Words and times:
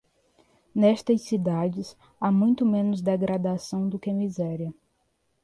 Nestas 0.73 1.21
cidades, 1.21 1.95
há 2.19 2.31
muito 2.31 2.65
menos 2.65 3.03
degradação 3.03 3.87
do 3.87 3.99
que 3.99 4.11
miséria. 4.11 4.73